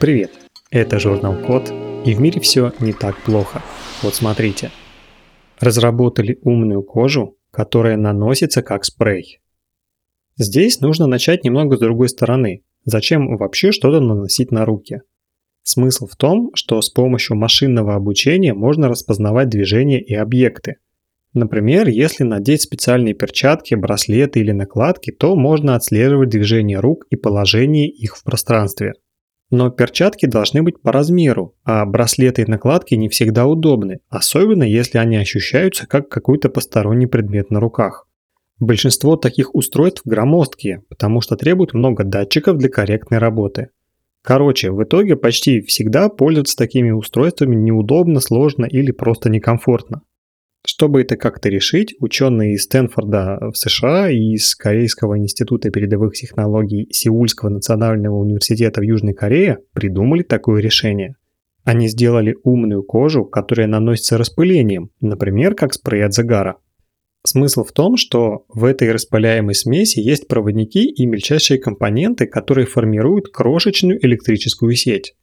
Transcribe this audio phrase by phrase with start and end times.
[0.00, 0.30] Привет,
[0.70, 1.70] это журнал Код,
[2.06, 3.60] и в мире все не так плохо.
[4.02, 4.70] Вот смотрите.
[5.58, 9.40] Разработали умную кожу, которая наносится как спрей.
[10.38, 12.62] Здесь нужно начать немного с другой стороны.
[12.86, 15.02] Зачем вообще что-то наносить на руки?
[15.64, 20.76] Смысл в том, что с помощью машинного обучения можно распознавать движения и объекты.
[21.34, 27.90] Например, если надеть специальные перчатки, браслеты или накладки, то можно отслеживать движение рук и положение
[27.90, 28.94] их в пространстве.
[29.50, 34.98] Но перчатки должны быть по размеру, а браслеты и накладки не всегда удобны, особенно если
[34.98, 38.06] они ощущаются как какой-то посторонний предмет на руках.
[38.60, 43.70] Большинство таких устройств громоздкие, потому что требуют много датчиков для корректной работы.
[44.22, 50.02] Короче, в итоге почти всегда пользоваться такими устройствами неудобно, сложно или просто некомфортно.
[50.66, 56.86] Чтобы это как-то решить, ученые из Стэнфорда в США и из Корейского института передовых технологий
[56.90, 61.16] Сеульского национального университета в Южной Корее придумали такое решение.
[61.64, 66.56] Они сделали умную кожу, которая наносится распылением, например, как спрей от загара.
[67.24, 73.28] Смысл в том, что в этой распыляемой смеси есть проводники и мельчайшие компоненты, которые формируют
[73.28, 75.14] крошечную электрическую сеть.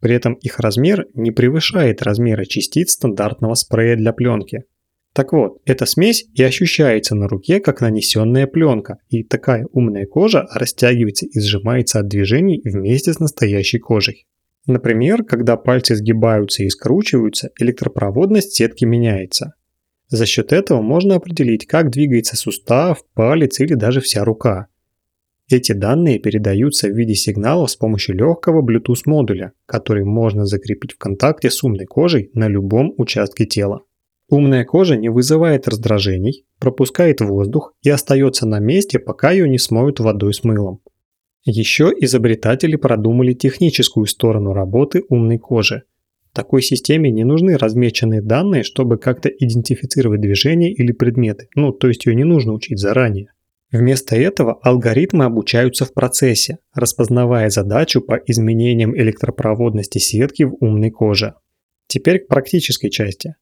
[0.00, 4.64] При этом их размер не превышает размера частиц стандартного спрея для пленки.
[5.12, 10.46] Так вот, эта смесь и ощущается на руке как нанесенная пленка, и такая умная кожа
[10.54, 14.26] растягивается и сжимается от движений вместе с настоящей кожей.
[14.66, 19.54] Например, когда пальцы сгибаются и скручиваются, электропроводность сетки меняется.
[20.08, 24.68] За счет этого можно определить, как двигается сустав, палец или даже вся рука.
[25.50, 30.98] Эти данные передаются в виде сигналов с помощью легкого Bluetooth модуля, который можно закрепить в
[30.98, 33.82] контакте с умной кожей на любом участке тела.
[34.32, 40.00] Умная кожа не вызывает раздражений, пропускает воздух и остается на месте, пока ее не смоют
[40.00, 40.80] водой с мылом.
[41.44, 45.82] Еще изобретатели продумали техническую сторону работы умной кожи.
[46.32, 52.06] Такой системе не нужны размеченные данные, чтобы как-то идентифицировать движения или предметы, ну то есть
[52.06, 53.34] ее не нужно учить заранее.
[53.70, 61.34] Вместо этого алгоритмы обучаются в процессе, распознавая задачу по изменениям электропроводности сетки в умной коже.
[61.86, 63.34] Теперь к практической части.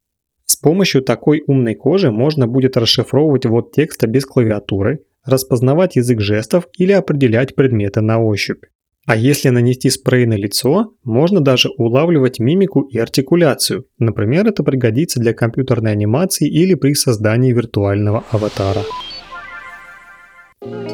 [0.51, 6.67] С помощью такой умной кожи можно будет расшифровывать ввод текста без клавиатуры, распознавать язык жестов
[6.77, 8.65] или определять предметы на ощупь.
[9.07, 13.85] А если нанести спрей на лицо, можно даже улавливать мимику и артикуляцию.
[14.01, 18.83] Например, это пригодится для компьютерной анимации или при создании виртуального аватара.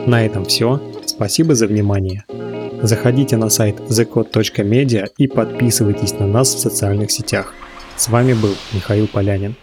[0.07, 0.83] На этом все.
[1.07, 2.27] Спасибо за внимание.
[2.83, 7.55] Заходите на сайт thecode.media и подписывайтесь на нас в социальных сетях.
[7.97, 9.55] С вами был Михаил Полянин.